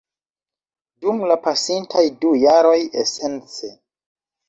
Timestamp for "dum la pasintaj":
1.05-2.05